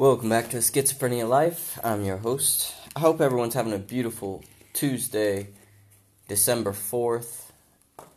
Welcome 0.00 0.30
back 0.30 0.48
to 0.48 0.56
Schizophrenia 0.56 1.28
Life. 1.28 1.78
I'm 1.84 2.06
your 2.06 2.16
host. 2.16 2.72
I 2.96 3.00
hope 3.00 3.20
everyone's 3.20 3.52
having 3.52 3.74
a 3.74 3.78
beautiful 3.78 4.42
Tuesday, 4.72 5.48
December 6.26 6.72
4th, 6.72 7.50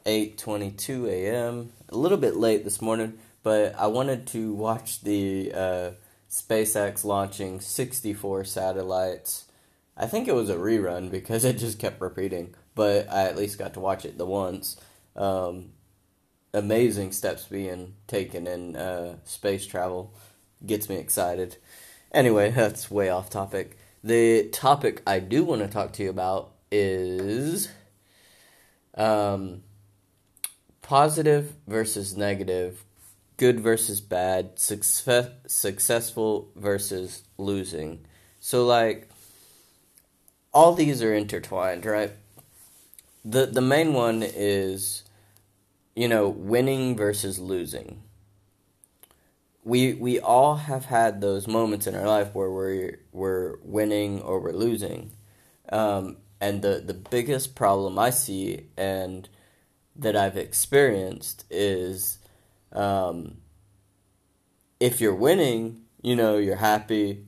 8:22 0.05 1.09
a.m. 1.09 1.73
A 1.89 1.97
little 1.97 2.17
bit 2.17 2.37
late 2.37 2.63
this 2.63 2.81
morning, 2.81 3.17
but 3.43 3.75
I 3.77 3.87
wanted 3.87 4.27
to 4.27 4.53
watch 4.53 5.01
the 5.01 5.51
uh, 5.53 5.91
SpaceX 6.31 7.03
launching 7.03 7.59
64 7.59 8.45
satellites. 8.45 9.43
I 9.97 10.05
think 10.05 10.29
it 10.29 10.35
was 10.35 10.49
a 10.49 10.55
rerun 10.55 11.11
because 11.11 11.43
it 11.49 11.57
just 11.57 11.79
kept 11.79 11.99
repeating, 11.99 12.55
but 12.75 13.11
I 13.11 13.23
at 13.23 13.35
least 13.35 13.59
got 13.59 13.73
to 13.73 13.81
watch 13.81 14.05
it 14.05 14.17
the 14.17 14.25
once. 14.25 14.77
Um, 15.17 15.73
amazing 16.53 17.11
steps 17.11 17.43
being 17.43 17.95
taken 18.07 18.47
in 18.47 18.77
uh, 18.77 19.17
space 19.25 19.65
travel 19.65 20.13
gets 20.65 20.89
me 20.89 20.95
excited. 20.95 21.57
Anyway, 22.11 22.51
that's 22.51 22.91
way 22.91 23.09
off 23.09 23.29
topic. 23.29 23.77
The 24.03 24.49
topic 24.49 25.01
I 25.07 25.19
do 25.19 25.43
want 25.43 25.61
to 25.61 25.67
talk 25.67 25.93
to 25.93 26.03
you 26.03 26.09
about 26.09 26.51
is 26.71 27.69
um, 28.95 29.63
positive 30.81 31.53
versus 31.67 32.15
negative, 32.15 32.83
good 33.37 33.59
versus 33.59 34.01
bad, 34.01 34.59
success, 34.59 35.29
successful 35.47 36.49
versus 36.55 37.23
losing. 37.37 38.05
So, 38.39 38.65
like, 38.65 39.09
all 40.53 40.73
these 40.73 41.01
are 41.01 41.13
intertwined, 41.13 41.85
right? 41.85 42.11
The 43.25 43.45
the 43.45 43.61
main 43.61 43.93
one 43.93 44.21
is, 44.21 45.03
you 45.95 46.09
know, 46.09 46.27
winning 46.27 46.97
versus 46.97 47.39
losing 47.39 48.03
we 49.63 49.93
we 49.93 50.19
all 50.19 50.55
have 50.55 50.85
had 50.85 51.21
those 51.21 51.47
moments 51.47 51.87
in 51.87 51.95
our 51.95 52.07
life 52.07 52.33
where 52.35 52.51
we're 52.51 52.99
we're 53.11 53.55
winning 53.63 54.21
or 54.21 54.39
we're 54.39 54.51
losing, 54.51 55.11
um, 55.71 56.17
and 56.41 56.61
the 56.61 56.83
the 56.85 56.93
biggest 56.93 57.55
problem 57.55 57.97
I 57.97 58.09
see 58.09 58.67
and 58.77 59.29
that 59.95 60.15
I've 60.15 60.37
experienced 60.37 61.45
is, 61.49 62.17
um, 62.71 63.37
if 64.79 64.99
you're 64.99 65.15
winning, 65.15 65.83
you 66.01 66.15
know 66.15 66.37
you're 66.37 66.57
happy, 66.57 67.25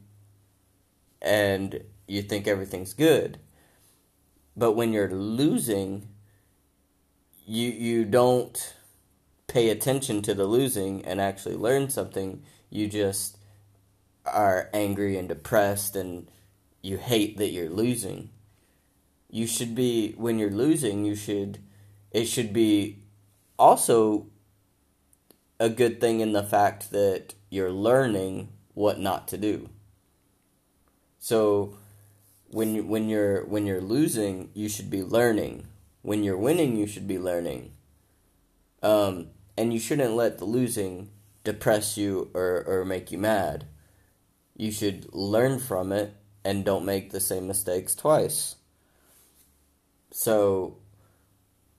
and 1.21 1.83
you 2.07 2.21
think 2.21 2.47
everything's 2.47 2.93
good, 2.93 3.39
but 4.57 4.73
when 4.73 4.91
you're 4.91 5.09
losing, 5.09 6.09
you 7.45 7.69
you 7.69 8.03
don't 8.03 8.73
pay 9.47 9.69
attention 9.69 10.21
to 10.23 10.33
the 10.33 10.45
losing 10.45 11.03
and 11.05 11.21
actually 11.21 11.55
learn 11.55 11.89
something, 11.89 12.43
you 12.69 12.87
just 12.87 13.37
are 14.25 14.69
angry 14.73 15.17
and 15.17 15.29
depressed 15.29 15.95
and 15.95 16.27
you 16.81 16.97
hate 16.97 17.37
that 17.37 17.49
you're 17.49 17.69
losing. 17.69 18.29
You 19.29 19.47
should 19.47 19.75
be, 19.75 20.13
when 20.17 20.39
you're 20.39 20.49
losing, 20.49 21.05
you 21.05 21.15
should, 21.15 21.59
it 22.11 22.25
should 22.25 22.53
be 22.53 23.03
also 23.57 24.27
a 25.59 25.69
good 25.69 25.99
thing 25.99 26.19
in 26.19 26.33
the 26.33 26.43
fact 26.43 26.91
that 26.91 27.33
you're 27.49 27.71
learning 27.71 28.49
what 28.73 28.99
not 28.99 29.27
to 29.29 29.37
do. 29.37 29.69
So 31.19 31.77
when 32.49 32.75
you, 32.75 32.83
when 32.83 33.09
you're 33.09 33.45
when 33.45 33.65
you're 33.65 33.81
losing, 33.81 34.49
you 34.53 34.69
should 34.69 34.89
be 34.89 35.01
learning. 35.01 35.67
When 36.01 36.23
you're 36.23 36.37
winning, 36.37 36.77
you 36.77 36.85
should 36.85 37.07
be 37.07 37.17
learning. 37.17 37.71
Um, 38.83 39.29
and 39.57 39.73
you 39.73 39.79
shouldn't 39.79 40.15
let 40.15 40.37
the 40.37 40.45
losing 40.45 41.09
depress 41.43 41.97
you 41.97 42.29
or, 42.33 42.63
or 42.67 42.85
make 42.85 43.11
you 43.11 43.17
mad. 43.17 43.65
You 44.55 44.71
should 44.71 45.13
learn 45.13 45.59
from 45.59 45.91
it 45.91 46.15
and 46.43 46.65
don't 46.65 46.85
make 46.85 47.11
the 47.11 47.19
same 47.19 47.47
mistakes 47.47 47.95
twice. 47.95 48.55
So, 50.11 50.77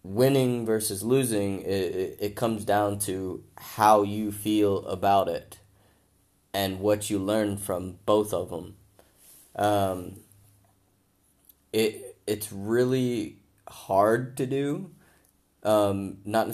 winning 0.02 0.66
versus 0.66 1.02
losing, 1.02 1.62
it, 1.62 2.18
it 2.20 2.36
comes 2.36 2.64
down 2.64 2.98
to 3.00 3.42
how 3.56 4.02
you 4.02 4.30
feel 4.30 4.86
about 4.86 5.28
it 5.28 5.58
and 6.52 6.80
what 6.80 7.10
you 7.10 7.18
learn 7.18 7.56
from 7.56 7.98
both 8.06 8.32
of 8.32 8.50
them. 8.50 8.76
Um, 9.54 10.16
it 11.72 12.16
it's 12.26 12.52
really 12.52 13.38
hard 13.68 14.36
to 14.38 14.46
do. 14.46 14.90
Um, 15.62 16.18
not 16.24 16.48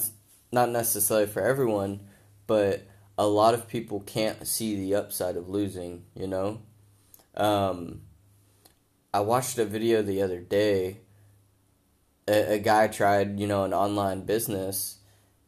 not 0.52 0.70
necessarily 0.70 1.26
for 1.26 1.42
everyone, 1.42 2.00
but 2.46 2.86
a 3.16 3.26
lot 3.26 3.54
of 3.54 3.68
people 3.68 4.00
can't 4.00 4.46
see 4.46 4.76
the 4.76 4.94
upside 4.94 5.36
of 5.36 5.48
losing, 5.48 6.04
you 6.14 6.26
know? 6.26 6.60
Um, 7.34 8.02
I 9.14 9.20
watched 9.20 9.58
a 9.58 9.64
video 9.64 10.02
the 10.02 10.22
other 10.22 10.40
day. 10.40 10.98
A, 12.28 12.54
a 12.54 12.58
guy 12.58 12.88
tried, 12.88 13.40
you 13.40 13.46
know, 13.46 13.64
an 13.64 13.72
online 13.72 14.22
business, 14.22 14.98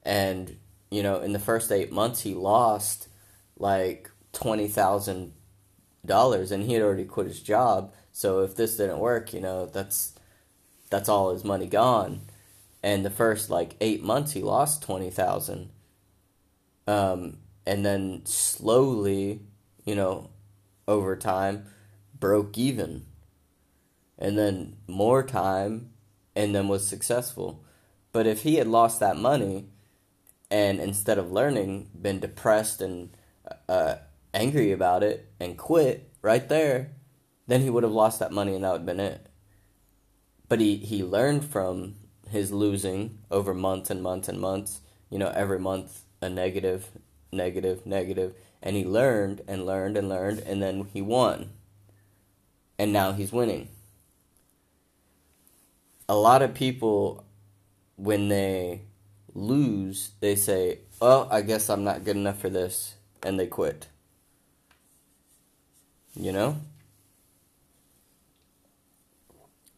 and, 0.03 0.57
you 0.91 1.03
know, 1.03 1.21
in 1.21 1.33
the 1.33 1.39
first 1.39 1.71
eight 1.71 1.93
months, 1.93 2.23
he 2.23 2.35
lost 2.35 3.09
like 3.59 4.11
$20,000 4.33 6.51
and 6.51 6.63
he 6.65 6.73
had 6.73 6.83
already 6.83 7.05
quit 7.05 7.27
his 7.27 7.41
job. 7.41 7.93
So 8.13 8.41
if 8.41 8.57
this 8.57 8.77
didn't 8.77 8.99
work, 8.99 9.33
you 9.33 9.41
know, 9.41 9.67
that's 9.67 10.13
that's 10.91 11.09
all 11.09 11.33
his 11.33 11.45
money 11.45 11.67
gone 11.67 12.21
and 12.85 13.05
the 13.05 13.11
first 13.11 13.51
like 13.51 13.75
eight 13.81 14.05
months 14.05 14.33
he 14.33 14.43
lost 14.43 14.85
20000 14.85 15.71
um, 16.87 17.39
and 17.67 17.85
then 17.85 18.21
slowly 18.25 19.41
you 19.85 19.97
know 19.97 20.31
over 20.87 21.17
time 21.17 21.67
broke 22.19 22.57
even. 22.57 23.07
And 24.19 24.39
then 24.39 24.77
more 24.87 25.23
time 25.23 25.91
and 26.37 26.55
then 26.55 26.69
was 26.69 26.87
successful. 26.87 27.65
But 28.13 28.27
if 28.27 28.43
he 28.43 28.57
had 28.57 28.69
lost 28.69 29.01
that 29.01 29.17
money 29.17 29.67
and 30.51 30.81
instead 30.81 31.19
of 31.19 31.33
learning 31.33 31.91
been 32.01 32.21
depressed 32.21 32.81
and 32.81 33.11
uh, 33.69 33.97
angry 34.33 34.73
about 34.73 35.03
it 35.03 35.33
and 35.41 35.59
quit 35.59 36.11
right 36.23 36.49
there 36.49 36.93
then 37.47 37.61
he 37.61 37.69
would 37.69 37.83
have 37.83 37.93
lost 37.93 38.21
that 38.21 38.33
money 38.33 38.55
and 38.55 38.65
that 38.65 38.73
would 38.73 38.79
have 38.79 38.87
been 38.87 39.01
it. 39.01 39.27
But 40.49 40.61
he, 40.61 40.77
he 40.77 41.05
learned 41.05 41.45
from 41.45 41.97
his 42.35 42.53
losing 42.53 43.19
over 43.31 43.55
months 43.55 43.89
and 43.89 44.03
months 44.03 44.29
and 44.29 44.39
months. 44.41 44.81
You 45.09 45.19
know, 45.19 45.33
every 45.35 45.59
month 45.59 46.03
a 46.21 46.29
negative, 46.29 46.91
negative, 47.33 47.87
negative. 47.87 48.35
And 48.63 48.77
he 48.77 48.85
learned 48.85 49.43
and 49.47 49.65
learned 49.65 49.97
and 49.97 50.09
learned, 50.09 50.41
and 50.41 50.63
then 50.63 50.89
he 50.93 51.01
won. 51.01 51.51
And 52.79 52.93
now 52.93 53.13
he's 53.13 53.33
winning. 53.33 53.69
A 56.09 56.17
lot 56.17 56.43
of 56.43 56.55
people, 56.55 57.25
when 57.97 58.29
they 58.29 58.83
lose, 59.35 60.11
they 60.21 60.35
say, 60.35 60.81
Oh, 61.01 61.29
I 61.31 61.43
guess 61.43 61.69
I'm 61.71 61.85
not 61.85 62.05
good 62.05 62.17
enough 62.17 62.41
for 62.41 62.49
this. 62.49 62.95
And 63.23 63.39
they 63.39 63.47
quit. 63.47 63.89
You 66.15 66.33
know? 66.33 66.57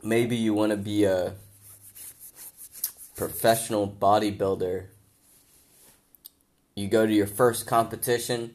Maybe 0.02 0.36
you 0.36 0.54
want 0.54 0.70
to 0.70 0.76
be 0.76 1.04
a 1.04 1.34
professional 3.16 3.88
bodybuilder. 3.88 4.86
You 6.74 6.88
go 6.88 7.06
to 7.06 7.12
your 7.12 7.26
first 7.26 7.66
competition, 7.66 8.54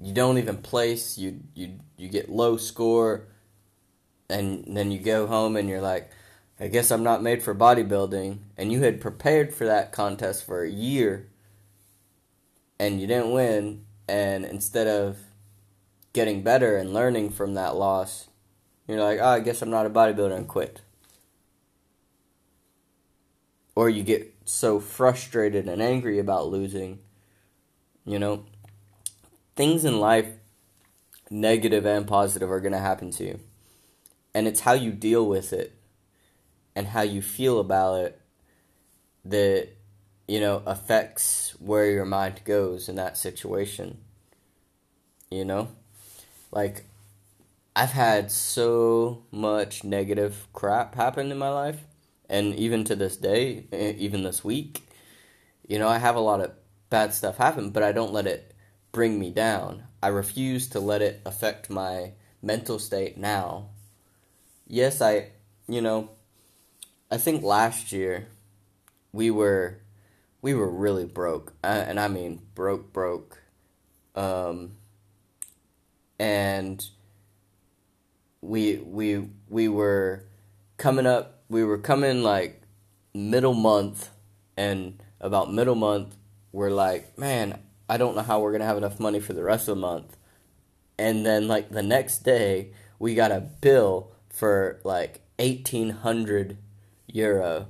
you 0.00 0.12
don't 0.12 0.38
even 0.38 0.56
place, 0.58 1.18
you 1.18 1.40
you 1.54 1.78
you 1.96 2.08
get 2.08 2.30
low 2.30 2.56
score 2.56 3.28
and 4.28 4.64
then 4.76 4.90
you 4.90 4.98
go 4.98 5.26
home 5.26 5.56
and 5.56 5.68
you're 5.68 5.80
like, 5.80 6.10
I 6.58 6.68
guess 6.68 6.90
I'm 6.90 7.04
not 7.04 7.22
made 7.22 7.42
for 7.42 7.54
bodybuilding 7.54 8.38
and 8.56 8.72
you 8.72 8.82
had 8.82 9.00
prepared 9.00 9.54
for 9.54 9.66
that 9.66 9.92
contest 9.92 10.44
for 10.44 10.64
a 10.64 10.70
year 10.70 11.28
and 12.78 13.00
you 13.00 13.06
didn't 13.06 13.32
win 13.32 13.84
and 14.08 14.44
instead 14.44 14.86
of 14.86 15.18
getting 16.12 16.42
better 16.42 16.76
and 16.76 16.94
learning 16.94 17.30
from 17.30 17.54
that 17.54 17.76
loss, 17.76 18.28
you're 18.88 19.00
like, 19.00 19.18
oh, 19.20 19.28
I 19.28 19.40
guess 19.40 19.60
I'm 19.60 19.70
not 19.70 19.86
a 19.86 19.90
bodybuilder 19.90 20.34
and 20.34 20.48
quit 20.48 20.80
or 23.76 23.90
you 23.90 24.02
get 24.02 24.34
so 24.46 24.80
frustrated 24.80 25.68
and 25.68 25.80
angry 25.80 26.18
about 26.18 26.48
losing. 26.48 26.98
You 28.04 28.18
know, 28.18 28.44
things 29.54 29.84
in 29.84 30.00
life, 30.00 30.26
negative 31.30 31.84
and 31.84 32.06
positive, 32.06 32.50
are 32.50 32.60
going 32.60 32.72
to 32.72 32.78
happen 32.78 33.10
to 33.12 33.24
you. 33.24 33.40
And 34.34 34.48
it's 34.48 34.60
how 34.60 34.72
you 34.72 34.92
deal 34.92 35.26
with 35.26 35.52
it 35.52 35.78
and 36.74 36.88
how 36.88 37.02
you 37.02 37.22
feel 37.22 37.60
about 37.60 38.00
it 38.00 38.20
that, 39.24 39.68
you 40.26 40.40
know, 40.40 40.62
affects 40.66 41.50
where 41.60 41.90
your 41.90 42.04
mind 42.04 42.40
goes 42.44 42.88
in 42.88 42.96
that 42.96 43.16
situation. 43.16 43.98
You 45.30 45.44
know? 45.44 45.68
Like, 46.50 46.86
I've 47.74 47.90
had 47.90 48.30
so 48.30 49.24
much 49.30 49.84
negative 49.84 50.46
crap 50.54 50.94
happen 50.94 51.30
in 51.30 51.36
my 51.36 51.50
life 51.50 51.80
and 52.28 52.54
even 52.54 52.84
to 52.84 52.96
this 52.96 53.16
day, 53.16 53.66
even 53.72 54.22
this 54.22 54.44
week, 54.44 54.88
you 55.66 55.78
know, 55.78 55.88
I 55.88 55.98
have 55.98 56.16
a 56.16 56.20
lot 56.20 56.40
of 56.40 56.52
bad 56.90 57.14
stuff 57.14 57.36
happen, 57.36 57.70
but 57.70 57.82
I 57.82 57.92
don't 57.92 58.12
let 58.12 58.26
it 58.26 58.54
bring 58.92 59.18
me 59.18 59.30
down. 59.30 59.84
I 60.02 60.08
refuse 60.08 60.68
to 60.70 60.80
let 60.80 61.02
it 61.02 61.20
affect 61.26 61.70
my 61.70 62.12
mental 62.42 62.78
state 62.78 63.16
now. 63.18 63.70
Yes, 64.66 65.00
I, 65.00 65.30
you 65.68 65.80
know, 65.80 66.10
I 67.10 67.18
think 67.18 67.42
last 67.42 67.92
year 67.92 68.28
we 69.12 69.30
were 69.30 69.80
we 70.42 70.54
were 70.54 70.70
really 70.70 71.04
broke, 71.04 71.54
and 71.62 71.98
I 71.98 72.08
mean 72.08 72.40
broke, 72.54 72.92
broke. 72.92 73.42
Um, 74.14 74.76
and 76.18 76.88
we 78.40 78.76
we 78.76 79.28
we 79.48 79.68
were 79.68 80.24
coming 80.76 81.06
up. 81.06 81.35
We 81.48 81.64
were 81.64 81.78
coming 81.78 82.22
like 82.22 82.62
middle 83.14 83.54
month, 83.54 84.10
and 84.56 85.02
about 85.20 85.52
middle 85.52 85.74
month, 85.74 86.16
we're 86.52 86.70
like, 86.70 87.16
man, 87.18 87.60
I 87.88 87.96
don't 87.96 88.16
know 88.16 88.22
how 88.22 88.40
we're 88.40 88.52
gonna 88.52 88.64
have 88.64 88.76
enough 88.76 88.98
money 88.98 89.20
for 89.20 89.32
the 89.32 89.44
rest 89.44 89.68
of 89.68 89.76
the 89.76 89.80
month. 89.80 90.16
And 90.98 91.24
then 91.24 91.46
like 91.46 91.70
the 91.70 91.82
next 91.82 92.20
day, 92.20 92.72
we 92.98 93.14
got 93.14 93.30
a 93.30 93.40
bill 93.40 94.12
for 94.28 94.80
like 94.82 95.20
eighteen 95.38 95.90
hundred 95.90 96.58
euro 97.06 97.68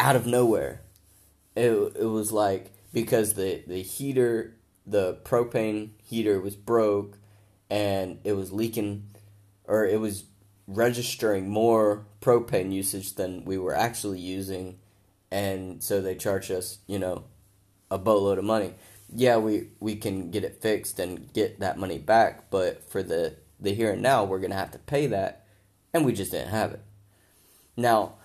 out 0.00 0.16
of 0.16 0.26
nowhere. 0.26 0.82
It 1.54 1.70
it 1.98 2.06
was 2.06 2.32
like 2.32 2.72
because 2.92 3.34
the 3.34 3.62
the 3.66 3.82
heater, 3.82 4.56
the 4.86 5.18
propane 5.24 5.90
heater 6.02 6.40
was 6.40 6.56
broke, 6.56 7.18
and 7.68 8.18
it 8.24 8.32
was 8.32 8.52
leaking, 8.52 9.08
or 9.64 9.84
it 9.84 10.00
was 10.00 10.24
registering 10.66 11.48
more 11.48 12.06
propane 12.26 12.72
usage 12.72 13.14
than 13.14 13.44
we 13.44 13.56
were 13.56 13.76
actually 13.76 14.18
using, 14.18 14.78
and 15.30 15.80
so 15.80 16.00
they 16.00 16.16
charged 16.16 16.50
us, 16.50 16.78
you 16.88 16.98
know, 16.98 17.24
a 17.88 17.98
boatload 17.98 18.36
of 18.36 18.44
money. 18.44 18.74
Yeah, 19.14 19.36
we 19.36 19.68
we 19.78 19.94
can 19.94 20.32
get 20.32 20.42
it 20.42 20.60
fixed 20.60 20.98
and 20.98 21.32
get 21.32 21.60
that 21.60 21.78
money 21.78 21.98
back, 21.98 22.50
but 22.50 22.82
for 22.90 23.00
the 23.04 23.36
the 23.60 23.74
here 23.74 23.92
and 23.92 24.02
now, 24.02 24.24
we're 24.24 24.40
gonna 24.40 24.56
have 24.56 24.72
to 24.72 24.78
pay 24.80 25.06
that, 25.06 25.46
and 25.94 26.04
we 26.04 26.12
just 26.12 26.32
didn't 26.32 26.48
have 26.48 26.72
it. 26.72 26.82
Now, 27.76 28.16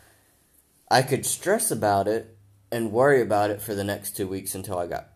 I 0.89 1.03
could 1.03 1.23
stress 1.23 1.69
about 1.69 2.07
it 2.07 2.35
and 2.71 2.91
worry 2.91 3.21
about 3.21 3.51
it 3.51 3.61
for 3.61 3.75
the 3.75 3.83
next 3.83 4.17
two 4.17 4.27
weeks 4.27 4.55
until 4.55 4.79
I 4.79 4.87
got 4.87 5.09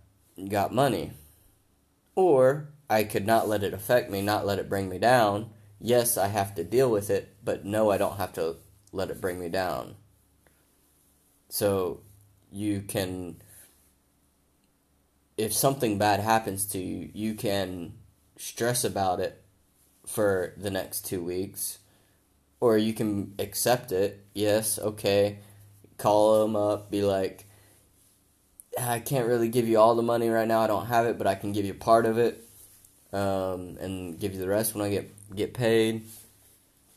got 0.48 0.72
money, 0.72 1.14
or 2.16 2.70
I 2.88 3.04
could 3.04 3.26
not 3.26 3.48
let 3.48 3.64
it 3.64 3.74
affect 3.74 4.12
me, 4.12 4.22
not 4.22 4.46
let 4.46 4.60
it 4.60 4.70
bring 4.70 4.90
me 4.90 5.00
down. 5.00 5.50
Yes, 5.80 6.18
I 6.18 6.28
have 6.28 6.54
to 6.56 6.64
deal 6.64 6.92
with 6.92 7.10
it, 7.10 7.36
but 7.44 7.66
no, 7.66 7.90
I 7.90 7.98
don't 7.98 8.18
have 8.18 8.34
to 8.34 8.58
let 8.96 9.12
it 9.12 9.22
bring 9.22 9.40
me 9.40 9.50
down. 9.50 9.96
So 11.50 12.02
you 12.52 12.82
can, 12.82 13.38
if 15.38 15.54
something 15.54 15.98
bad 15.98 16.20
happens 16.20 16.66
to 16.68 16.80
you, 16.80 17.10
you 17.14 17.36
can 17.36 17.94
stress 18.38 18.84
about 18.84 19.20
it 19.20 19.44
for 20.06 20.54
the 20.58 20.72
next 20.72 21.06
two 21.06 21.24
weeks, 21.24 21.80
or 22.60 22.78
you 22.78 22.94
can 22.94 23.34
accept 23.40 23.92
it. 23.92 24.26
Yes, 24.34 24.80
okay. 24.80 25.40
Call 25.98 26.42
them 26.42 26.56
up, 26.56 26.90
be 26.92 27.02
like, 27.02 27.46
I 28.80 29.00
can't 29.00 29.28
really 29.28 29.50
give 29.50 29.68
you 29.68 29.80
all 29.80 29.96
the 29.96 30.04
money 30.04 30.30
right 30.30 30.48
now. 30.48 30.62
I 30.62 30.68
don't 30.68 30.88
have 30.88 31.06
it, 31.06 31.18
but 31.18 31.28
I 31.28 31.36
can 31.36 31.54
give 31.54 31.66
you 31.66 31.74
part 31.74 32.06
of 32.06 32.18
it, 32.18 32.44
um, 33.14 33.78
and 33.80 34.20
give 34.20 34.34
you 34.34 34.40
the 34.40 34.48
rest 34.48 34.76
when 34.76 34.86
I 34.86 34.90
get 34.90 35.36
get 35.36 35.54
paid. 35.54 36.06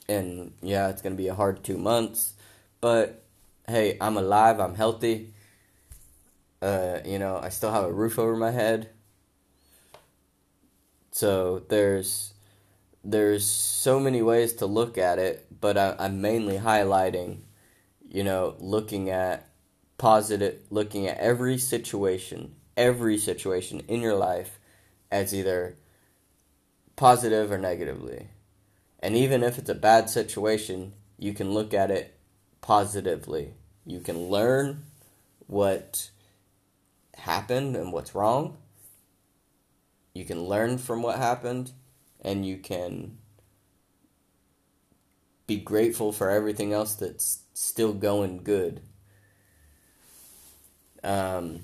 And 0.09 0.53
yeah, 0.63 0.89
it's 0.89 1.03
gonna 1.03 1.15
be 1.15 1.29
a 1.29 1.35
hard 1.35 1.63
two 1.63 1.79
months, 1.79 2.35
but 2.81 3.23
hey, 3.69 3.97
I'm 4.01 4.17
alive. 4.17 4.59
I'm 4.61 4.75
healthy. 4.75 5.35
Uh, 6.61 6.99
you 7.05 7.19
know, 7.19 7.39
I 7.43 7.51
still 7.51 7.73
have 7.73 7.85
a 7.85 7.93
roof 7.93 8.19
over 8.19 8.37
my 8.37 8.51
head. 8.51 8.91
So 11.13 11.63
there's 11.69 12.35
there's 13.05 13.47
so 13.47 14.01
many 14.01 14.23
ways 14.23 14.53
to 14.55 14.67
look 14.67 14.99
at 14.99 15.19
it, 15.19 15.47
but 15.61 15.79
I, 15.79 15.95
I'm 15.99 16.21
mainly 16.21 16.59
highlighting, 16.59 17.39
you 18.09 18.25
know, 18.25 18.55
looking 18.59 19.09
at 19.11 19.49
positive, 19.99 20.61
looking 20.71 21.07
at 21.07 21.19
every 21.19 21.59
situation, 21.59 22.55
every 22.77 23.19
situation 23.19 23.81
in 23.89 24.01
your 24.01 24.15
life 24.15 24.59
as 25.11 25.35
either 25.35 25.77
positive 26.97 27.51
or 27.51 27.59
negatively. 27.59 28.29
And 29.01 29.17
even 29.17 29.43
if 29.43 29.59
it's 29.59 29.71
a 29.71 29.75
bad 29.75 30.11
situation, 30.11 30.93
you 31.19 31.33
can 31.33 31.53
look 31.53 31.73
at 31.73 31.91
it 31.91 32.19
positively. 32.61 33.55
You 33.87 34.01
can 34.01 34.29
learn 34.29 34.85
what 35.47 36.11
happened 37.17 37.77
and 37.77 37.93
what's 37.93 38.15
wrong. 38.15 38.57
You 40.15 40.25
can 40.25 40.45
learn 40.45 40.79
from 40.79 41.03
what 41.03 41.19
happened 41.19 41.73
and 42.21 42.45
you 42.45 42.59
can 42.59 43.19
be 45.47 45.57
grateful 45.57 46.13
for 46.13 46.29
everything 46.31 46.73
else 46.73 46.95
that's 46.95 47.41
still 47.55 47.93
going 47.93 48.43
good. 48.43 48.81
Um, 51.03 51.61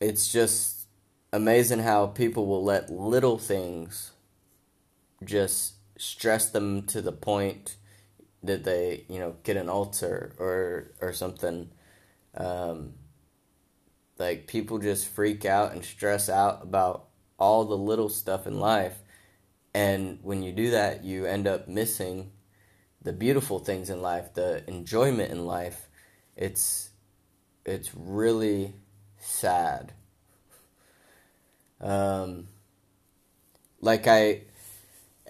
it's 0.00 0.32
just 0.32 0.86
amazing 1.32 1.80
how 1.80 2.06
people 2.06 2.46
will 2.46 2.64
let 2.64 2.90
little 2.90 3.38
things 3.38 4.12
just 5.22 5.74
stress 6.00 6.50
them 6.50 6.82
to 6.86 7.02
the 7.02 7.12
point 7.12 7.76
that 8.42 8.64
they, 8.64 9.04
you 9.08 9.18
know, 9.18 9.36
get 9.44 9.56
an 9.56 9.68
ulcer 9.68 10.34
or 10.38 10.92
or 11.00 11.12
something. 11.12 11.70
Um, 12.34 12.94
like 14.18 14.46
people 14.46 14.78
just 14.78 15.08
freak 15.08 15.44
out 15.44 15.72
and 15.72 15.84
stress 15.84 16.28
out 16.28 16.62
about 16.62 17.08
all 17.38 17.64
the 17.64 17.76
little 17.76 18.08
stuff 18.08 18.46
in 18.46 18.58
life, 18.58 18.98
and 19.74 20.18
when 20.22 20.42
you 20.42 20.52
do 20.52 20.70
that, 20.70 21.04
you 21.04 21.26
end 21.26 21.46
up 21.46 21.68
missing 21.68 22.32
the 23.02 23.12
beautiful 23.12 23.58
things 23.58 23.90
in 23.90 24.02
life, 24.02 24.34
the 24.34 24.68
enjoyment 24.68 25.30
in 25.30 25.46
life. 25.46 25.88
It's 26.36 26.90
it's 27.66 27.90
really 27.94 28.74
sad. 29.18 29.92
Um, 31.80 32.48
like 33.80 34.06
I, 34.06 34.42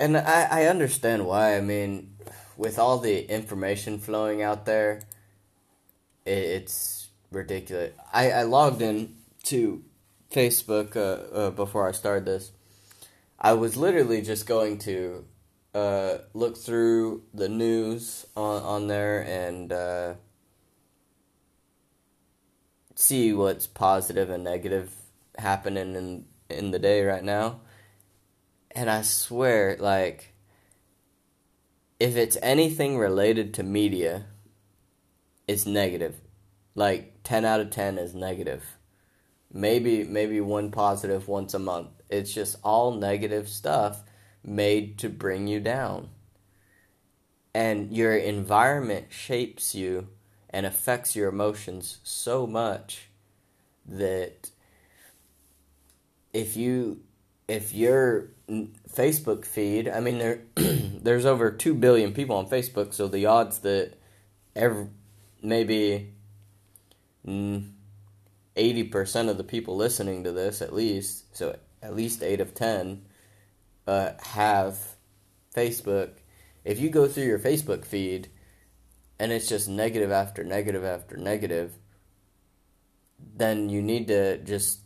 and 0.01 0.17
I, 0.17 0.49
I 0.51 0.65
understand 0.65 1.27
why. 1.27 1.57
I 1.57 1.61
mean, 1.61 2.17
with 2.57 2.79
all 2.79 2.99
the 2.99 3.31
information 3.31 3.99
flowing 3.99 4.43
out 4.43 4.65
there, 4.65 5.03
it, 6.25 6.31
it's 6.33 7.11
ridiculous. 7.31 7.93
I, 8.13 8.31
I 8.33 8.43
logged 8.43 8.81
in 8.83 9.17
to 9.45 9.85
Facebook 10.33 10.97
uh, 10.97 11.37
uh, 11.37 11.51
before 11.51 11.87
I 11.87 11.93
started 11.93 12.25
this. 12.25 12.53
I 13.39 13.53
was 13.53 13.77
literally 13.77 14.23
just 14.23 14.47
going 14.47 14.79
to 14.79 15.27
uh, 15.75 16.19
look 16.35 16.57
through 16.57 17.23
the 17.33 17.49
news 17.49 18.27
on 18.37 18.63
on 18.63 18.87
there 18.89 19.21
and 19.21 19.73
uh, 19.73 20.15
see 22.95 23.33
what's 23.33 23.67
positive 23.67 24.31
and 24.31 24.45
negative 24.45 24.95
happening 25.39 25.95
in 25.95 26.25
in 26.49 26.71
the 26.71 26.79
day 26.79 27.05
right 27.05 27.25
now. 27.25 27.61
And 28.73 28.89
I 28.89 29.03
swear, 29.03 29.77
like, 29.81 30.35
if 31.99 32.17
it's 32.17 32.39
anything 32.43 32.97
related 32.97 33.53
to 33.55 33.63
media, 33.63 34.27
it's 35.47 35.67
negative. 35.67 36.21
Like 36.75 37.21
ten 37.25 37.45
out 37.45 37.61
of 37.61 37.71
ten 37.71 37.99
is 37.99 38.15
negative. 38.15 38.65
Maybe 39.53 40.05
maybe 40.05 40.41
one 40.41 40.71
positive 40.71 41.29
once 41.29 41.53
a 41.53 41.59
month. 41.59 41.89
It's 42.09 42.33
just 42.33 42.57
all 42.63 42.95
negative 42.95 43.49
stuff 43.49 44.03
made 44.43 44.99
to 44.99 45.09
bring 45.09 45.47
you 45.47 45.61
down. 45.61 46.11
And 47.53 47.93
your 47.93 48.17
environment 48.17 49.09
shapes 49.11 49.75
you 49.75 50.09
and 50.49 50.65
affects 50.65 51.15
your 51.17 51.29
emotions 51.29 51.99
so 52.05 52.47
much 52.47 53.09
that 53.85 54.51
if 56.33 56.57
you 56.57 57.01
if 57.49 57.75
your 57.75 58.29
Facebook 58.51 59.45
feed, 59.45 59.89
I 59.89 60.01
mean 60.01 60.19
there 60.19 60.43
there's 60.55 61.25
over 61.25 61.51
2 61.51 61.75
billion 61.75 62.13
people 62.13 62.37
on 62.37 62.49
Facebook, 62.49 62.95
so 62.95 63.09
the 63.09 63.27
odds 63.27 63.61
that 63.61 63.95
every 64.55 64.89
maybe 65.43 66.13
80% 67.27 69.29
of 69.29 69.37
the 69.37 69.45
people 69.45 69.77
listening 69.77 70.25
to 70.25 70.33
this 70.33 70.61
at 70.61 70.75
least, 70.75 71.37
so 71.37 71.57
at 71.83 71.95
least 71.95 72.23
8 72.23 72.41
of 72.41 72.55
10 72.55 73.03
uh, 73.87 74.13
have 74.21 74.79
Facebook. 75.55 76.11
If 76.65 76.79
you 76.79 76.91
go 76.91 77.07
through 77.07 77.25
your 77.25 77.39
Facebook 77.39 77.85
feed 77.85 78.29
and 79.19 79.33
it's 79.33 79.49
just 79.49 79.69
negative 79.69 80.11
after 80.11 80.45
negative 80.45 80.85
after 80.85 81.17
negative, 81.17 81.75
then 83.37 83.69
you 83.69 83.83
need 83.83 84.09
to 84.09 84.39
just 84.39 84.81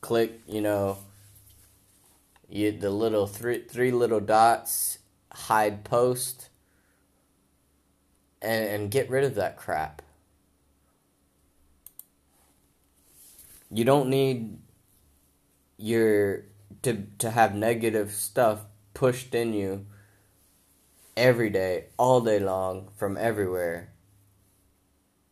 click, 0.00 0.40
you 0.46 0.60
know, 0.60 0.98
you, 2.50 2.72
the 2.72 2.90
little 2.90 3.26
three 3.26 3.62
three 3.62 3.92
little 3.92 4.20
dots, 4.20 4.98
hide 5.32 5.84
post, 5.84 6.48
and, 8.42 8.68
and 8.68 8.90
get 8.90 9.08
rid 9.08 9.24
of 9.24 9.36
that 9.36 9.56
crap. 9.56 10.02
You 13.70 13.84
don't 13.84 14.08
need 14.08 14.58
you're 15.78 16.44
to 16.82 17.06
to 17.18 17.30
have 17.30 17.54
negative 17.54 18.10
stuff 18.10 18.64
pushed 18.94 19.34
in 19.34 19.54
you 19.54 19.86
every 21.16 21.50
day, 21.50 21.84
all 21.96 22.20
day 22.20 22.40
long, 22.40 22.88
from 22.96 23.16
everywhere. 23.16 23.92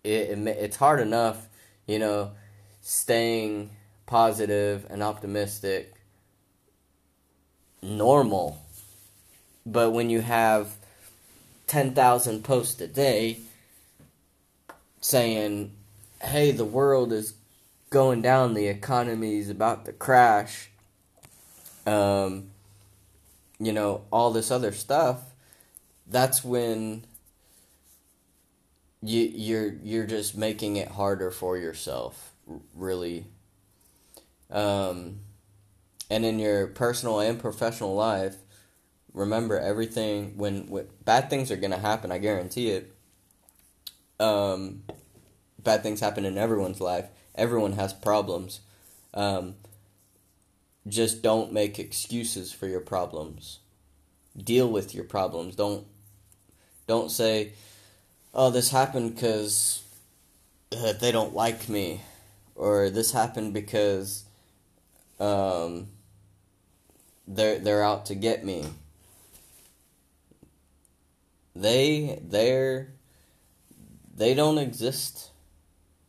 It, 0.04 0.30
it 0.30 0.46
it's 0.46 0.76
hard 0.76 1.00
enough, 1.00 1.48
you 1.86 1.98
know, 1.98 2.32
staying 2.80 3.70
positive 4.06 4.86
and 4.88 5.02
optimistic 5.02 5.97
normal. 7.88 8.64
But 9.66 9.90
when 9.90 10.10
you 10.10 10.20
have 10.20 10.76
10,000 11.66 12.44
posts 12.44 12.80
a 12.80 12.86
day 12.86 13.38
saying, 15.00 15.72
hey, 16.22 16.52
the 16.52 16.64
world 16.64 17.12
is 17.12 17.34
going 17.90 18.22
down, 18.22 18.54
the 18.54 18.66
economy 18.66 19.38
is 19.38 19.50
about 19.50 19.84
to 19.84 19.92
crash, 19.92 20.70
um, 21.86 22.50
you 23.58 23.72
know, 23.72 24.02
all 24.12 24.30
this 24.30 24.50
other 24.50 24.72
stuff, 24.72 25.20
that's 26.06 26.44
when 26.44 27.04
you 29.02 29.22
you're 29.22 29.74
you're 29.82 30.06
just 30.06 30.36
making 30.36 30.76
it 30.76 30.88
harder 30.88 31.30
for 31.30 31.56
yourself, 31.56 32.32
really. 32.74 33.26
Um, 34.50 35.20
and 36.10 36.24
in 36.24 36.38
your 36.38 36.66
personal 36.66 37.20
and 37.20 37.38
professional 37.38 37.94
life, 37.94 38.36
remember 39.12 39.58
everything 39.58 40.36
when, 40.36 40.68
when 40.68 40.88
bad 41.04 41.28
things 41.30 41.50
are 41.50 41.56
gonna 41.56 41.78
happen. 41.78 42.10
I 42.12 42.18
guarantee 42.18 42.70
it. 42.70 42.94
Um, 44.20 44.82
bad 45.62 45.82
things 45.82 46.00
happen 46.00 46.24
in 46.24 46.38
everyone's 46.38 46.80
life. 46.80 47.06
Everyone 47.34 47.72
has 47.72 47.92
problems. 47.92 48.60
Um, 49.14 49.54
just 50.86 51.22
don't 51.22 51.52
make 51.52 51.78
excuses 51.78 52.52
for 52.52 52.66
your 52.66 52.80
problems. 52.80 53.58
Deal 54.36 54.68
with 54.68 54.94
your 54.94 55.04
problems. 55.04 55.56
Don't 55.56 55.86
don't 56.86 57.10
say, 57.10 57.52
"Oh, 58.32 58.50
this 58.50 58.70
happened 58.70 59.14
because 59.14 59.82
uh, 60.72 60.94
they 60.94 61.12
don't 61.12 61.34
like 61.34 61.68
me," 61.68 62.00
or 62.54 62.88
"This 62.88 63.12
happened 63.12 63.52
because 63.52 64.24
um, 65.20 65.88
they're 67.28 67.58
they're 67.58 67.84
out 67.84 68.06
to 68.06 68.14
get 68.14 68.44
me." 68.44 68.64
They 71.54 72.20
they're 72.22 72.94
they 74.14 74.34
don't 74.34 74.58
exist. 74.58 75.30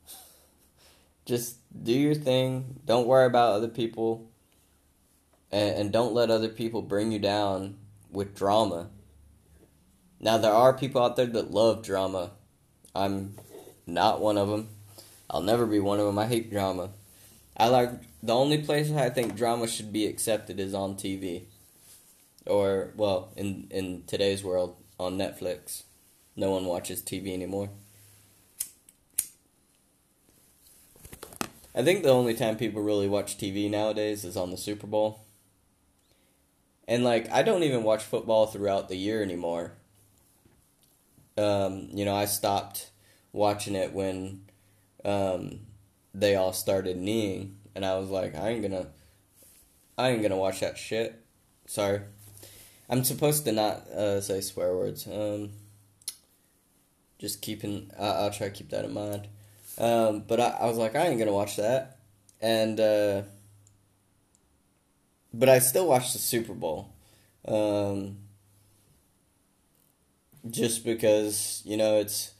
Just 1.26 1.58
do 1.84 1.94
your 1.94 2.16
thing. 2.16 2.80
Don't 2.86 3.08
worry 3.08 3.26
about 3.26 3.54
other 3.54 3.68
people. 3.68 4.30
And, 5.52 5.76
and 5.76 5.92
don't 5.92 6.14
let 6.14 6.30
other 6.30 6.50
people 6.50 6.82
bring 6.82 7.12
you 7.12 7.20
down 7.20 7.78
with 8.12 8.36
drama. 8.36 8.90
Now, 10.20 10.38
there 10.38 10.52
are 10.52 10.74
people 10.74 11.02
out 11.02 11.16
there 11.16 11.26
that 11.28 11.52
love 11.52 11.84
drama. 11.84 12.32
I'm 12.94 13.36
not 13.88 14.20
one 14.20 14.38
of 14.38 14.50
them. 14.50 14.70
I'll 15.30 15.42
never 15.42 15.66
be 15.66 15.80
one 15.80 16.00
of 16.00 16.06
them. 16.06 16.20
I 16.20 16.28
hate 16.28 16.52
drama. 16.52 16.90
I 17.60 17.68
like 17.68 17.92
the 18.24 18.34
only 18.34 18.60
place 18.60 18.90
I 18.92 19.10
think 19.10 19.36
drama 19.36 19.68
should 19.68 19.92
be 19.92 20.08
accepted 20.08 20.60
is 20.60 20.74
on 20.74 20.96
TV, 20.96 21.44
or 22.46 22.94
well, 22.96 23.34
in 23.36 23.68
in 23.70 24.04
today's 24.08 24.44
world 24.44 24.78
on 24.98 25.18
Netflix. 25.18 25.84
No 26.38 26.52
one 26.52 26.66
watches 26.66 27.02
TV 27.02 27.34
anymore. 27.34 27.70
I 31.76 31.84
think 31.84 32.04
the 32.04 32.10
only 32.10 32.34
time 32.34 32.56
people 32.56 32.82
really 32.82 33.10
watch 33.10 33.38
TV 33.38 33.70
nowadays 33.70 34.24
is 34.24 34.38
on 34.38 34.52
the 34.52 34.58
Super 34.58 34.88
Bowl. 34.88 35.26
And 36.88 37.04
like 37.04 37.30
I 37.30 37.44
don't 37.44 37.64
even 37.64 37.84
watch 37.84 38.04
football 38.04 38.48
throughout 38.48 38.88
the 38.88 38.96
year 38.96 39.22
anymore. 39.22 39.74
Um, 41.38 41.90
you 41.92 42.06
know, 42.06 42.16
I 42.16 42.26
stopped 42.26 42.90
watching 43.34 43.76
it 43.76 43.94
when 43.94 44.42
um, 45.06 45.60
they 46.20 46.36
all 46.36 46.54
started 46.54 46.98
kneeing, 46.98 47.58
and 47.76 47.86
I 47.86 47.98
was 47.98 48.10
like, 48.10 48.36
I 48.36 48.50
ain't 48.50 48.62
gonna, 48.62 48.88
I 49.98 50.10
ain't 50.10 50.22
gonna 50.22 50.38
watch 50.38 50.60
that 50.60 50.78
shit. 50.78 51.24
Sorry, 51.66 52.02
I'm 52.90 53.04
supposed 53.04 53.46
to 53.46 53.52
not 53.52 53.88
uh, 53.88 54.22
say 54.22 54.42
swear 54.42 54.76
words. 54.76 55.08
Um, 55.08 55.52
just 57.20 57.42
keeping, 57.42 57.92
I'll 58.00 58.32
try 58.32 58.48
to 58.48 58.54
keep 58.54 58.70
that 58.70 58.86
in 58.86 58.94
mind. 58.94 59.28
Um, 59.78 60.24
but 60.28 60.40
I, 60.40 60.50
I 60.62 60.66
was 60.66 60.78
like, 60.78 60.96
I 60.96 61.08
ain't 61.08 61.20
gonna 61.20 61.34
watch 61.34 61.56
that, 61.58 62.00
and 62.42 62.80
uh, 62.80 63.22
but 65.34 65.50
I 65.50 65.60
still 65.60 65.88
watched 65.88 66.14
the 66.14 66.20
Super 66.20 66.54
Bowl, 66.54 66.94
um, 67.48 68.18
just 70.50 70.84
because 70.84 71.62
you 71.66 71.78
know 71.78 71.98
it's 71.98 72.32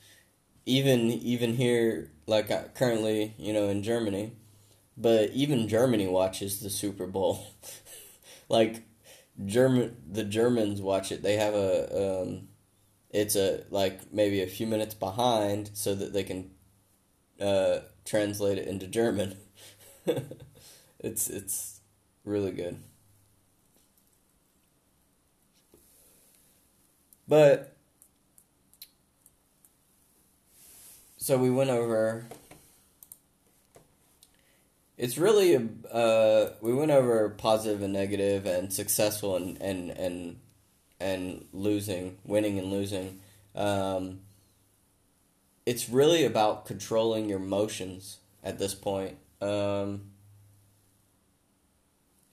even 0.70 1.12
even 1.12 1.56
here 1.56 2.12
like 2.28 2.52
uh, 2.52 2.64
currently 2.76 3.34
you 3.38 3.54
know 3.54 3.70
in 3.70 3.84
Germany, 3.84 4.34
but 4.98 5.32
even 5.32 5.68
Germany 5.70 6.08
watches 6.08 6.62
the 6.62 6.70
Super 6.70 7.08
Bowl, 7.08 7.48
like 8.50 8.84
German 9.46 9.98
the 10.12 10.24
Germans 10.24 10.82
watch 10.82 11.12
it. 11.12 11.24
They 11.24 11.38
have 11.38 11.56
a 11.56 12.22
um, 12.24 12.50
it's 13.12 13.36
a 13.36 13.64
like 13.72 14.14
maybe 14.14 14.42
a 14.42 14.48
few 14.48 14.68
minutes 14.68 14.96
behind 14.96 15.72
so 15.74 15.96
that 15.96 16.14
they 16.14 16.24
can 16.24 16.52
uh, 17.42 17.80
translate 18.06 18.58
it 18.60 18.68
into 18.68 18.88
German. 18.88 19.38
it's 21.00 21.30
it's 21.30 21.82
really 22.26 22.52
good. 22.52 22.80
But 27.28 27.76
so 31.30 31.38
we 31.38 31.52
went 31.52 31.70
over 31.70 32.26
it's 34.98 35.16
really 35.16 35.56
uh, 35.92 36.48
we 36.60 36.74
went 36.74 36.90
over 36.90 37.30
positive 37.30 37.84
and 37.84 37.94
negative 37.94 38.48
and 38.48 38.74
successful 38.74 39.36
and 39.36 39.62
and 39.62 39.92
and 39.92 40.40
and 41.00 41.46
losing, 41.54 42.18
winning 42.26 42.58
and 42.58 42.72
losing. 42.72 43.22
Um, 43.54 44.22
it's 45.68 45.88
really 45.88 46.26
about 46.26 46.66
controlling 46.66 47.30
your 47.30 47.38
emotions 47.38 48.18
at 48.44 48.58
this 48.58 48.74
point. 48.74 49.16
Um, 49.40 50.10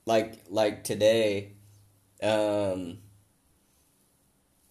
like 0.06 0.42
like 0.48 0.84
today, 0.84 1.52
um, 2.22 2.96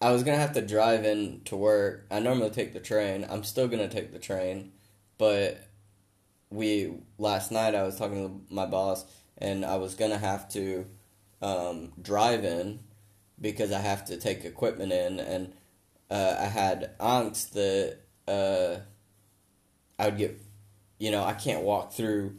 I 0.00 0.12
was 0.12 0.22
gonna 0.22 0.38
have 0.38 0.52
to 0.52 0.62
drive 0.62 1.04
in 1.04 1.40
to 1.46 1.56
work. 1.56 2.06
I 2.10 2.20
normally 2.20 2.50
take 2.50 2.72
the 2.72 2.80
train. 2.80 3.26
I'm 3.28 3.44
still 3.44 3.66
gonna 3.68 3.88
take 3.88 4.12
the 4.12 4.18
train, 4.18 4.72
but 5.16 5.58
we 6.50 6.92
last 7.18 7.50
night 7.50 7.74
I 7.74 7.82
was 7.82 7.96
talking 7.96 8.28
to 8.28 8.54
my 8.54 8.66
boss 8.66 9.04
and 9.38 9.64
I 9.64 9.76
was 9.76 9.94
gonna 9.94 10.18
have 10.18 10.48
to 10.50 10.86
um, 11.40 11.92
drive 12.00 12.44
in 12.44 12.80
because 13.40 13.72
I 13.72 13.80
have 13.80 14.04
to 14.06 14.16
take 14.16 14.44
equipment 14.44 14.92
in 14.92 15.18
and 15.20 15.52
uh, 16.10 16.36
I 16.38 16.44
had 16.44 16.96
angst 16.98 17.50
that 17.52 17.98
uh, 18.28 18.80
I 19.98 20.06
would 20.06 20.18
get, 20.18 20.40
you 20.98 21.10
know, 21.10 21.24
I 21.24 21.32
can't 21.32 21.64
walk 21.64 21.92
through 21.92 22.36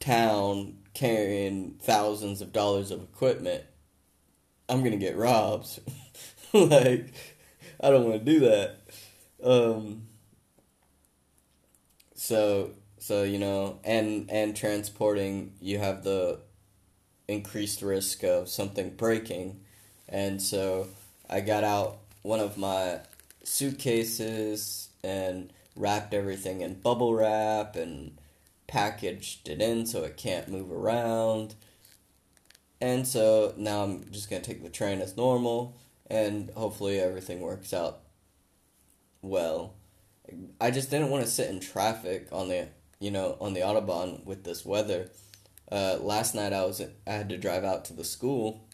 town 0.00 0.78
carrying 0.94 1.78
thousands 1.82 2.40
of 2.40 2.52
dollars 2.52 2.90
of 2.90 3.02
equipment. 3.02 3.64
I'm 4.70 4.82
gonna 4.82 4.96
get 4.96 5.16
robbed. 5.16 5.80
like, 6.54 7.12
I 7.80 7.90
don't 7.90 8.04
want 8.08 8.24
to 8.24 8.32
do 8.32 8.40
that. 8.40 8.76
Um, 9.42 10.02
so, 12.14 12.70
so 12.98 13.22
you 13.22 13.38
know, 13.38 13.78
and 13.84 14.30
and 14.30 14.56
transporting, 14.56 15.52
you 15.60 15.78
have 15.78 16.04
the 16.04 16.40
increased 17.28 17.82
risk 17.82 18.24
of 18.24 18.48
something 18.48 18.90
breaking, 18.96 19.60
and 20.08 20.40
so 20.42 20.88
I 21.30 21.40
got 21.40 21.64
out 21.64 21.98
one 22.22 22.40
of 22.40 22.56
my 22.58 23.00
suitcases 23.44 24.90
and 25.04 25.52
wrapped 25.76 26.14
everything 26.14 26.60
in 26.60 26.74
bubble 26.80 27.14
wrap 27.14 27.76
and 27.76 28.18
packaged 28.66 29.48
it 29.48 29.60
in 29.60 29.86
so 29.86 30.04
it 30.04 30.16
can't 30.16 30.48
move 30.48 30.70
around. 30.70 31.54
And 32.80 33.06
so 33.06 33.54
now 33.56 33.84
I'm 33.84 34.10
just 34.10 34.28
going 34.28 34.42
to 34.42 34.48
take 34.48 34.62
the 34.62 34.68
train 34.68 35.00
as 35.00 35.16
normal 35.16 35.76
and 36.08 36.50
hopefully 36.50 36.98
everything 37.00 37.40
works 37.40 37.72
out 37.72 38.00
well. 39.20 39.74
I 40.60 40.70
just 40.70 40.90
didn't 40.90 41.10
want 41.10 41.24
to 41.24 41.30
sit 41.30 41.50
in 41.50 41.60
traffic 41.60 42.28
on 42.32 42.48
the, 42.48 42.68
you 43.00 43.10
know, 43.10 43.36
on 43.40 43.54
the 43.54 43.60
autobahn 43.60 44.24
with 44.24 44.44
this 44.44 44.64
weather. 44.64 45.10
Uh, 45.70 45.98
last 46.00 46.34
night 46.34 46.52
I 46.52 46.64
was 46.64 46.80
I 46.80 47.10
had 47.10 47.28
to 47.30 47.38
drive 47.38 47.64
out 47.64 47.86
to 47.86 47.94
the 47.94 48.04
school 48.04 48.68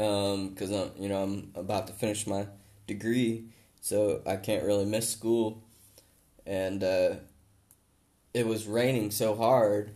um 0.00 0.54
cuz 0.54 0.70
I'm, 0.70 0.90
you 0.98 1.08
know, 1.08 1.22
I'm 1.22 1.52
about 1.54 1.86
to 1.88 1.92
finish 1.92 2.26
my 2.26 2.46
degree 2.86 3.44
so 3.80 4.22
I 4.26 4.36
can't 4.36 4.64
really 4.64 4.84
miss 4.84 5.08
school. 5.08 5.62
And 6.46 6.82
uh, 6.82 7.16
it 8.34 8.46
was 8.46 8.66
raining 8.66 9.10
so 9.10 9.34
hard 9.34 9.92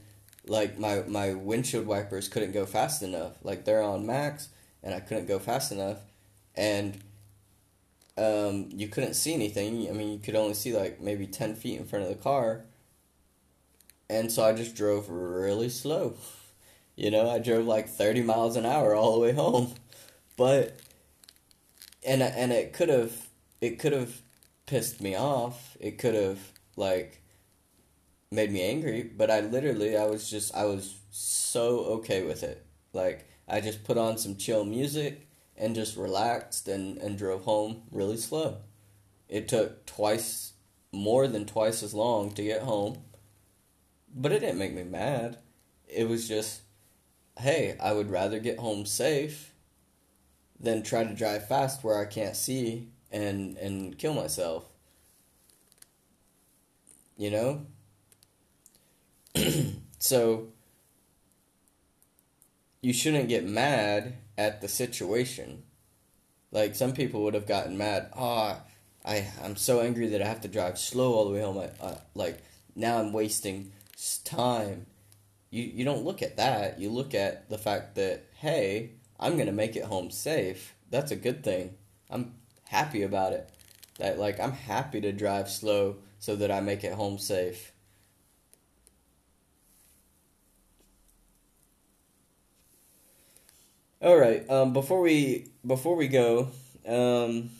like 0.47 0.78
my 0.78 1.02
my 1.07 1.35
windshield 1.35 1.87
wipers 1.87 2.28
couldn't 2.28 2.52
go 2.52 2.66
fast 2.66 3.02
enough. 3.02 3.35
Like 3.42 3.64
they're 3.64 3.83
on 3.83 4.07
max, 4.07 4.49
and 4.83 4.95
I 4.95 5.01
couldn't 5.01 5.27
go 5.27 5.39
fast 5.39 5.73
enough, 5.73 5.99
and 6.55 6.99
um, 8.17 8.69
you 8.71 8.89
couldn't 8.89 9.15
see 9.15 9.35
anything. 9.35 9.89
I 9.89 9.93
mean, 9.93 10.12
you 10.12 10.19
could 10.19 10.37
only 10.37 10.55
see 10.55 10.77
like 10.77 11.01
maybe 11.01 11.27
ten 11.27 11.55
feet 11.55 11.79
in 11.79 11.87
front 11.87 12.05
of 12.05 12.11
the 12.11 12.23
car, 12.23 12.65
and 14.11 14.31
so 14.31 14.45
I 14.45 14.53
just 14.53 14.75
drove 14.77 15.09
really 15.09 15.69
slow. 15.69 16.15
You 16.97 17.11
know, 17.11 17.31
I 17.31 17.39
drove 17.39 17.67
like 17.67 17.89
thirty 17.89 18.23
miles 18.23 18.57
an 18.57 18.67
hour 18.67 18.95
all 18.95 19.15
the 19.15 19.21
way 19.21 19.33
home, 19.33 19.75
but 20.37 20.79
and 22.05 22.23
and 22.23 22.53
it 22.53 22.73
could 22.73 22.89
have 22.89 23.29
it 23.61 23.79
could 23.79 23.93
have 23.93 24.23
pissed 24.67 25.01
me 25.01 25.15
off. 25.17 25.77
It 25.81 25.99
could 25.99 26.15
have 26.15 26.39
like 26.77 27.23
made 28.31 28.51
me 28.51 28.62
angry, 28.62 29.03
but 29.03 29.31
I 29.31 29.41
literally 29.41 29.97
I 29.97 30.07
was 30.07 30.29
just 30.29 30.55
I 30.55 30.65
was 30.65 30.97
so 31.11 31.79
okay 31.97 32.25
with 32.27 32.43
it. 32.43 32.65
Like 32.93 33.29
I 33.52 33.61
just 33.61 33.85
put 33.85 33.99
on 33.99 34.16
some 34.16 34.37
chill 34.37 34.64
music 34.64 35.28
and 35.59 35.75
just 35.75 35.99
relaxed 35.99 36.68
and, 36.68 36.97
and 36.97 37.18
drove 37.18 37.44
home 37.44 37.82
really 37.90 38.16
slow. 38.16 38.56
It 39.28 39.47
took 39.47 39.85
twice 39.85 40.54
more 40.90 41.28
than 41.28 41.44
twice 41.44 41.82
as 41.82 41.92
long 41.92 42.30
to 42.32 42.42
get 42.42 42.62
home. 42.62 43.02
But 44.14 44.32
it 44.32 44.40
didn't 44.40 44.59
make 44.59 44.75
me 44.75 44.85
mad. 44.85 45.37
It 45.87 46.09
was 46.09 46.26
just 46.26 46.62
hey, 47.38 47.76
I 47.80 47.92
would 47.92 48.11
rather 48.11 48.38
get 48.38 48.59
home 48.59 48.87
safe 48.87 49.52
than 50.59 50.82
try 50.82 51.04
to 51.04 51.14
drive 51.14 51.49
fast 51.49 51.82
where 51.82 51.99
I 51.99 52.06
can't 52.06 52.37
see 52.37 52.88
and 53.11 53.59
and 53.59 53.99
kill 53.99 54.14
myself. 54.14 54.64
You 57.18 57.30
know? 57.30 57.66
so 59.99 60.49
you 62.83 62.93
shouldn't 62.93 63.29
get 63.29 63.45
mad 63.45 64.15
at 64.37 64.61
the 64.61 64.69
situation. 64.69 65.62
Like 66.51 66.75
some 66.75 66.93
people 66.93 67.23
would 67.23 67.35
have 67.35 67.47
gotten 67.47 67.79
mad. 67.79 68.11
Ah, 68.15 68.61
oh, 68.61 69.11
I 69.11 69.29
I'm 69.43 69.57
so 69.57 69.81
angry 69.81 70.09
that 70.09 70.21
I 70.21 70.27
have 70.27 70.43
to 70.43 70.49
drive 70.49 70.79
slow 70.79 71.15
all 71.15 71.25
the 71.25 71.33
way 71.33 71.41
home. 71.41 71.59
I, 71.59 71.71
uh, 71.83 71.99
like 72.15 72.43
now 72.75 72.99
I'm 72.99 73.12
wasting 73.12 73.73
time. 74.25 74.87
You 75.51 75.62
you 75.62 75.85
don't 75.85 76.05
look 76.05 76.23
at 76.23 76.37
that. 76.37 76.79
You 76.79 76.91
look 76.91 77.15
at 77.15 77.49
the 77.49 77.59
fact 77.59 77.95
that 77.95 78.27
hey, 78.35 78.91
I'm 79.19 79.39
gonna 79.39 79.53
make 79.53 79.77
it 79.77 79.85
home 79.85 80.11
safe. 80.11 80.75
That's 80.91 81.12
a 81.12 81.17
good 81.17 81.43
thing. 81.43 81.77
I'm 82.11 82.35
happy 82.69 83.03
about 83.03 83.33
it. 83.33 83.49
That 83.99 84.19
like 84.19 84.41
I'm 84.41 84.53
happy 84.53 85.01
to 85.01 85.12
drive 85.12 85.49
slow 85.49 85.97
so 86.19 86.37
that 86.37 86.51
I 86.51 86.61
make 86.61 86.85
it 86.85 86.93
home 86.95 87.19
safe. 87.19 87.73
All 94.02 94.16
right. 94.16 94.44
Um, 94.50 94.73
before 94.73 95.00
we 95.00 95.52
before 95.64 95.94
we 95.94 96.09
go, 96.09 96.49
um, 96.88 97.50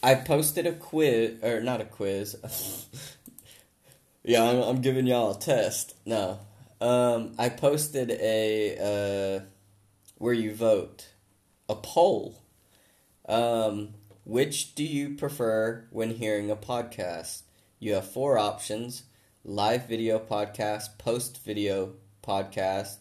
I 0.00 0.14
posted 0.14 0.64
a 0.64 0.72
quiz 0.72 1.42
or 1.42 1.60
not 1.60 1.80
a 1.80 1.84
quiz. 1.84 2.36
yeah, 4.22 4.44
I'm, 4.44 4.62
I'm 4.62 4.80
giving 4.80 5.08
y'all 5.08 5.32
a 5.32 5.40
test. 5.40 5.96
No, 6.06 6.38
um, 6.80 7.32
I 7.36 7.48
posted 7.48 8.12
a 8.12 9.40
uh, 9.40 9.44
where 10.18 10.34
you 10.34 10.54
vote 10.54 11.08
a 11.68 11.74
poll. 11.74 12.40
Um, 13.28 13.94
which 14.24 14.76
do 14.76 14.84
you 14.84 15.16
prefer 15.16 15.88
when 15.90 16.10
hearing 16.10 16.48
a 16.48 16.54
podcast? 16.54 17.42
You 17.80 17.94
have 17.94 18.08
four 18.08 18.38
options: 18.38 19.02
live 19.42 19.88
video 19.88 20.20
podcast, 20.20 20.96
post 20.96 21.44
video 21.44 21.94
podcast, 22.22 22.98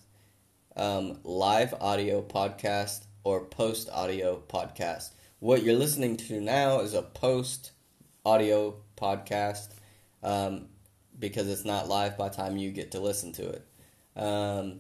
um, 0.80 1.20
live 1.26 1.74
audio 1.82 2.22
podcast 2.22 3.04
or 3.26 3.44
post 3.44 3.90
audio 3.92 4.42
podcast. 4.48 5.10
What 5.40 5.62
you're 5.62 5.76
listening 5.76 6.16
to 6.18 6.40
now 6.40 6.80
is 6.80 6.94
a 6.94 7.02
post 7.02 7.72
audio 8.26 8.78
podcast 8.96 9.72
um, 10.24 10.68
because 11.20 11.50
it's 11.50 11.66
not 11.66 11.90
live 11.90 12.18
by 12.18 12.30
the 12.30 12.36
time 12.36 12.56
you 12.56 12.72
get 12.72 12.92
to 12.92 13.02
listen 13.02 13.34
to 13.34 13.50
it. 13.50 13.68
Um, 14.16 14.80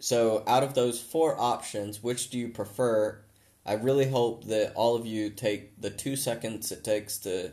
so, 0.00 0.42
out 0.46 0.62
of 0.62 0.72
those 0.72 0.98
four 0.98 1.38
options, 1.38 2.02
which 2.02 2.30
do 2.30 2.38
you 2.38 2.48
prefer? 2.48 3.20
I 3.66 3.74
really 3.74 4.08
hope 4.08 4.44
that 4.44 4.72
all 4.74 4.96
of 4.96 5.06
you 5.06 5.28
take 5.28 5.78
the 5.78 5.90
two 5.90 6.16
seconds 6.16 6.72
it 6.72 6.82
takes 6.82 7.18
to 7.18 7.52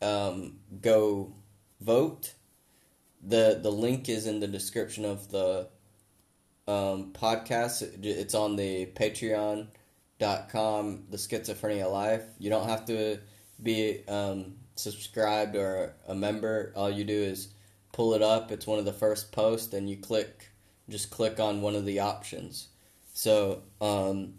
um, 0.00 0.60
go 0.80 1.34
vote. 1.82 2.32
the 3.22 3.60
The 3.62 3.72
link 3.72 4.08
is 4.08 4.26
in 4.26 4.40
the 4.40 4.48
description 4.48 5.04
of 5.04 5.30
the 5.30 5.68
um, 6.66 7.12
podcast. 7.12 7.82
It's 8.04 8.34
on 8.34 8.56
the 8.56 8.86
Patreon.com, 8.86 9.68
the 11.10 11.16
Schizophrenia 11.16 11.90
Life. 11.90 12.24
You 12.38 12.50
don't 12.50 12.68
have 12.68 12.84
to 12.86 13.18
be 13.62 14.06
um, 14.08 14.54
subscribed 14.74 15.56
or 15.56 15.94
a 16.06 16.14
member. 16.14 16.72
All 16.76 16.90
you 16.90 17.04
do 17.04 17.14
is 17.14 17.48
pull 17.92 18.14
it 18.14 18.22
up. 18.22 18.50
It's 18.50 18.66
one 18.66 18.78
of 18.78 18.84
the 18.84 18.92
first 18.92 19.32
posts, 19.32 19.72
and 19.72 19.88
you 19.88 19.96
click, 19.96 20.50
just 20.88 21.10
click 21.10 21.38
on 21.38 21.62
one 21.62 21.74
of 21.74 21.84
the 21.84 22.00
options. 22.00 22.68
So 23.12 23.62
um, 23.80 24.34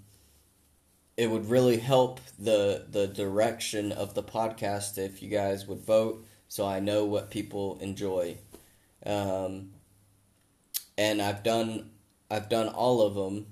it 1.18 1.30
would 1.30 1.50
really 1.50 1.78
help 1.78 2.20
the 2.38 2.86
the 2.90 3.08
direction 3.08 3.92
of 3.92 4.14
the 4.14 4.24
podcast 4.24 4.98
if 4.98 5.24
you 5.24 5.30
guys 5.30 5.66
would 5.66 5.80
vote, 5.80 6.26
so 6.48 6.68
I 6.68 6.80
know 6.80 7.06
what 7.06 7.32
people 7.32 7.78
enjoy. 7.80 8.38
Um, 9.06 9.72
and 10.98 11.22
I've 11.22 11.44
done 11.44 11.92
I've 12.30 12.50
done 12.50 12.70
all 12.70 13.02
of 13.02 13.16
them 13.16 13.48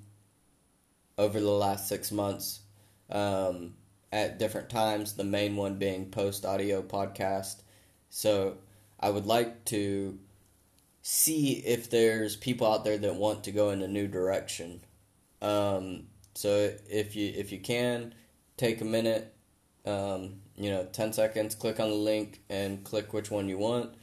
over 1.18 1.40
the 1.40 1.52
last 1.52 1.88
six 1.88 2.12
months 2.12 2.62
um, 3.10 3.76
at 4.12 4.40
different 4.40 4.70
times. 4.70 5.14
The 5.14 5.24
main 5.24 5.56
one 5.56 5.76
being 5.78 6.10
post 6.10 6.46
audio 6.46 6.82
podcast. 6.82 7.62
So 8.10 8.58
I 9.00 9.10
would 9.10 9.26
like 9.26 9.66
to 9.66 10.18
see 11.02 11.54
if 11.54 11.90
there's 11.90 12.36
people 12.36 12.72
out 12.72 12.84
there 12.84 12.98
that 12.98 13.16
want 13.16 13.44
to 13.44 13.52
go 13.52 13.70
in 13.70 13.82
a 13.82 13.88
new 13.88 14.08
direction. 14.08 14.82
Um, 15.42 16.08
so 16.36 16.72
if 16.90 17.16
you 17.16 17.32
if 17.36 17.52
you 17.52 17.60
can 17.60 18.16
take 18.58 18.82
a 18.82 18.86
minute, 18.86 19.36
um, 19.86 20.42
you 20.56 20.72
know, 20.72 20.86
ten 20.92 21.14
seconds, 21.14 21.54
click 21.54 21.80
on 21.80 21.90
the 21.90 21.96
link 21.96 22.42
and 22.50 22.84
click 22.84 23.14
which 23.14 23.30
one 23.30 23.50
you 23.50 23.58
want 23.58 23.94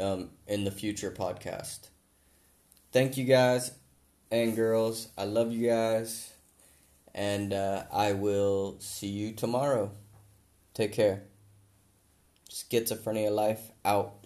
um, 0.00 0.30
in 0.46 0.64
the 0.64 0.70
future 0.70 1.10
podcast. 1.10 1.88
Thank 2.90 3.18
you 3.18 3.24
guys 3.24 3.72
and 4.30 4.54
girls. 4.54 5.08
I 5.16 5.24
love 5.24 5.52
you 5.52 5.68
guys. 5.68 6.32
And 7.14 7.52
uh, 7.52 7.84
I 7.92 8.12
will 8.12 8.76
see 8.78 9.08
you 9.08 9.32
tomorrow. 9.32 9.90
Take 10.74 10.92
care. 10.92 11.22
Schizophrenia 12.50 13.30
Life 13.30 13.72
out. 13.84 14.17